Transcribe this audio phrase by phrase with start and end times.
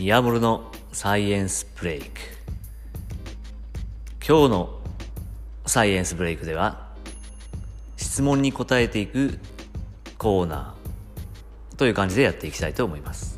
[0.00, 2.08] 宮室のサイエンスブレイク。
[4.26, 4.80] 今日の
[5.66, 6.88] サイエンスブレイクでは
[7.98, 9.38] 質問に答えていく
[10.16, 13.36] コーナーという感じでやっていきたいと思います。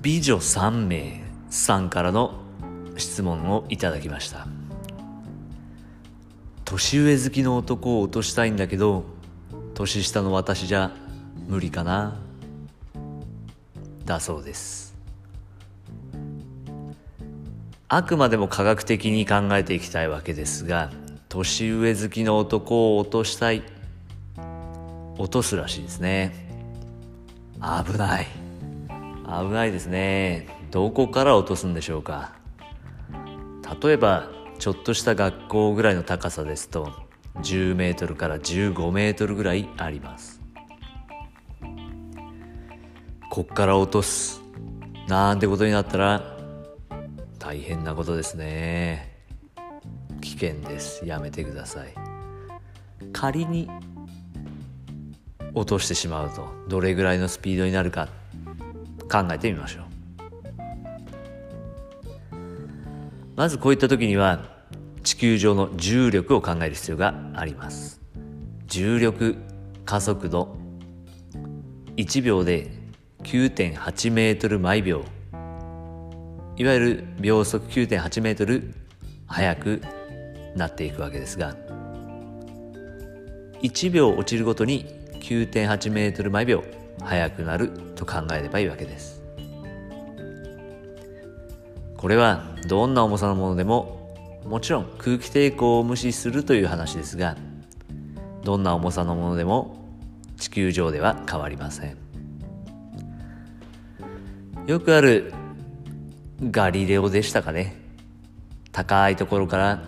[0.00, 2.40] 美女3名さんからの
[2.96, 4.59] 質問をいただきました。
[6.70, 9.02] 年上好きの男を落としたいんだけど
[9.74, 10.92] 年下の私じゃ
[11.48, 12.16] 無理かな。
[14.04, 14.94] だそうです。
[17.88, 20.92] あくまでも科学的に考えていきたいわけですが
[21.28, 23.64] 年上好きの男を落としたい。
[25.18, 26.46] 落とすらしいですね。
[27.60, 28.28] 危ない。
[29.26, 30.46] 危ないですね。
[30.70, 32.32] どこから落とすんでしょうか。
[33.82, 36.92] 例えばちょっとした学校ぐらいの高さですと
[37.36, 40.38] 10メートルから15メートルぐらいあります。
[43.30, 44.42] こっから落とす。
[45.08, 46.36] なんてことになったら
[47.38, 49.24] 大変なことですね。
[50.20, 51.06] 危険です。
[51.06, 51.94] やめてください。
[53.14, 53.70] 仮に
[55.54, 58.08] 落としてしまうとどれぐらいのスピードになるか
[59.10, 59.89] 考えてみましょう。
[63.40, 64.44] まずこういった時には
[65.02, 67.98] 地球上の重力を考える必要があります。
[68.66, 69.38] 重力
[69.86, 70.54] 加速度
[71.96, 72.70] 1秒で
[73.22, 75.06] 9.8メートル毎秒。
[76.58, 78.74] いわゆる秒速9.8メートル
[79.26, 79.82] 速く
[80.54, 81.56] なっていくわけですが
[83.62, 86.62] 1秒落ちるごとに9.8メートル毎秒
[87.02, 89.19] 速くなると考えればいいわけです。
[92.00, 97.36] これはどんな重さのものでももちろん空気抵抗を無視するという話ですが
[98.42, 99.84] どんな重さのものでも
[100.38, 101.98] 地球上では変わりません。
[104.66, 105.34] よくある
[106.50, 107.76] ガリレオでしたかね。
[108.72, 109.82] 高いところから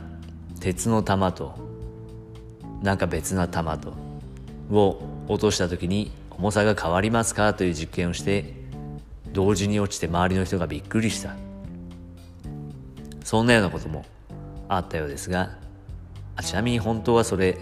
[0.60, 1.54] 鉄の玉と
[2.82, 3.94] なんか別な玉と
[4.70, 8.52] を落とした時に重さが変わりますかという実験をして
[9.32, 11.34] 同時に落ちて周りの人がびっくりした。
[13.24, 14.04] そんなようなことも
[14.68, 15.56] あったようですが
[16.36, 17.58] あちなみに本当はそれ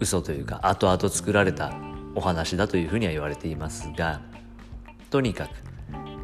[0.00, 1.74] 嘘というか後々作られた
[2.14, 4.20] お話だというふうには言われていますが
[5.10, 5.66] とにかく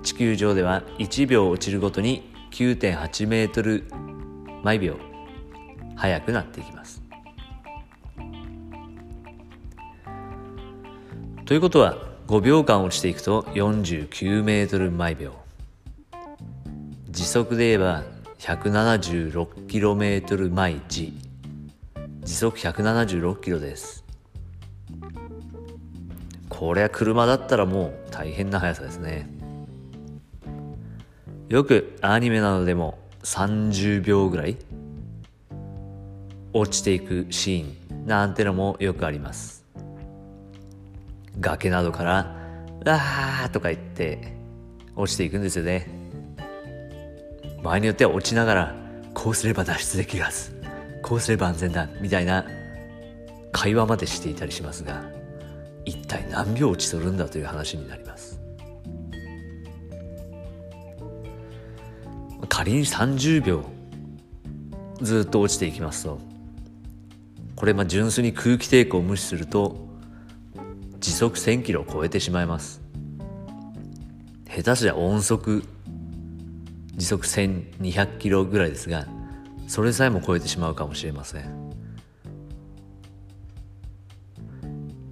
[0.02, 3.84] 地球上では1秒落ちるごとに9.8メートル
[4.62, 4.96] 毎秒
[5.96, 7.02] 速くなっていきます。
[11.44, 11.96] ということは
[12.26, 15.41] 5秒間落ちていくと49メートル毎秒。
[17.12, 18.02] 時速で言えば
[18.38, 21.12] 176km 毎時。
[22.22, 24.02] 時速 176km です。
[26.48, 29.28] これは車だったらもう大変な速さですね。
[31.50, 34.56] よくアニメなどでも30秒ぐらい
[36.54, 39.66] 落ちていくシーンなんてのもよくあります。
[41.38, 42.38] 崖などから
[42.86, 44.34] 「あー」とか言って
[44.96, 46.01] 落ちていくんですよね。
[47.62, 48.74] 場合によっては落ちながら
[49.14, 50.52] こうすれば脱出できるはず
[51.02, 52.44] こうすれば安全だみたいな
[53.52, 55.04] 会話までしていたりしますが
[55.84, 58.40] 一体何秒落ちとるんだという話になります。
[62.48, 63.64] 仮に30秒
[65.00, 66.20] ずっと落ちていきますと
[67.56, 69.88] これまあ純粋に空気抵抗を無視すると
[71.00, 72.82] 時速1000キロを超えてしまいます。
[74.48, 75.64] 下手すりゃ音速
[76.92, 79.06] 時速1200キロぐらいですが
[79.66, 81.72] それさえも超えてしまうかもしれません。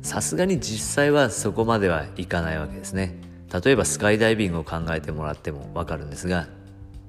[0.03, 3.21] さすがに実際はそこまではいかないわけですね。
[3.63, 6.49] 例えばスカイダイビングを考えてもらってもわかるんですが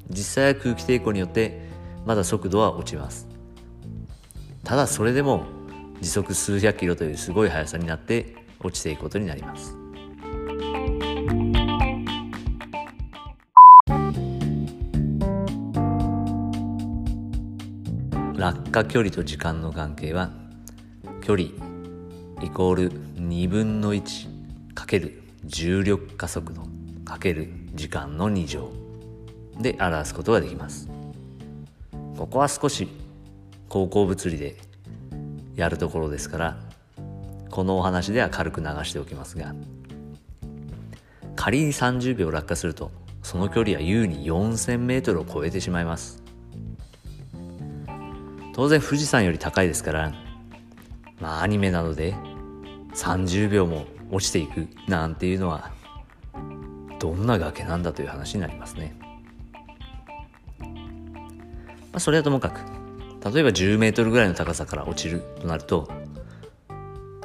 [0.09, 1.61] 実際は空気抵抗によって
[2.05, 3.27] まだ速度は落ちます。
[4.63, 5.45] ただそれでも
[5.99, 9.80] 時速数百キロというすごい速さになって落ちていくことになります。
[18.71, 20.29] 落下距離と時間の関係は
[21.19, 21.49] 距離
[22.41, 26.63] イコール2分の1かける重力加速度
[27.03, 28.71] かける時間の2乗
[29.59, 30.87] で表すことができます。
[32.17, 32.87] ここは少し
[33.67, 34.55] 高校物理で
[35.55, 36.57] やるところですから
[37.49, 39.53] このお話では軽く流しておきますが
[41.35, 42.89] 仮に30秒落下すると
[43.21, 46.21] その距離は優に 4000m を超えてしまいます。
[48.53, 50.13] 当然富士山より高いですから
[51.19, 52.13] まあアニメなどで
[52.93, 55.71] 30秒も落ちていくなんていうのは
[56.99, 58.95] どんな崖なんだという話になりますね。
[61.91, 62.59] まあ、それはともかく
[63.33, 65.89] 例えば10メートルぐらいの高さから落ちるとなると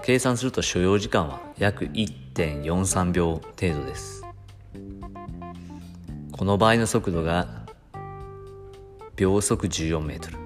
[0.02, 4.22] 計算すると所要時間は約1.43秒程度です
[6.32, 7.46] この場合の速度が
[9.16, 10.45] 秒速14メートル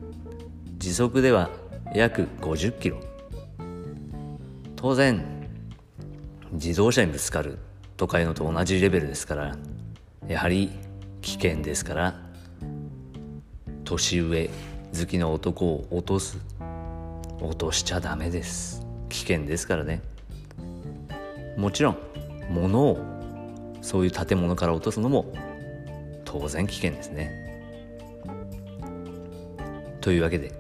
[0.81, 1.51] 時速では
[1.95, 2.99] 約50キロ。
[4.77, 5.23] 当然
[6.53, 7.59] 自動車にぶつかる
[7.99, 9.57] とかいうのと同じレベルですから
[10.27, 10.71] やはり
[11.21, 12.15] 危険ですから
[13.85, 14.49] 年上
[14.99, 16.39] 好きな男を落とす
[17.43, 18.83] 落としちゃダメです。
[19.11, 20.01] 危険ですからね。
[21.59, 21.99] もちろん
[22.49, 22.99] 物を
[23.83, 25.31] そういう建物から落とすのも
[26.25, 27.39] 当然危険ですね。
[30.01, 30.60] というわけで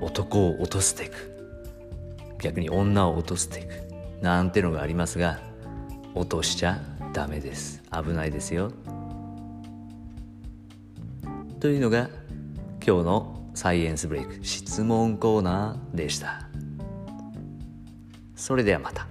[0.00, 1.34] 男を落としていく。
[2.40, 3.88] 逆に女を落としていく。
[4.22, 5.38] なんてのがありますが
[6.14, 6.80] 落としちゃ
[7.12, 7.82] ダメです。
[7.92, 8.72] 危ないですよ。
[11.60, 12.08] というのが
[12.86, 16.48] 今日のサイエンスブレイク質問コーナーでした。
[18.36, 19.06] それではまた。